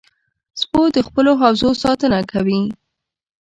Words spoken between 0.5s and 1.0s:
سپو د